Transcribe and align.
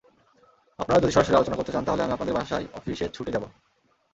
আপনারা 0.79 1.01
যদি 1.01 1.13
সরাসরি 1.13 1.35
আলোচনা 1.35 1.57
করতে 1.57 1.71
চান, 1.71 1.83
তাহলে 1.85 2.03
আমি 2.03 2.13
আপনাদের 2.13 2.37
বাসায়-অফিসে 2.37 3.07
ছুটে 3.09 3.31
যাব। 3.31 3.43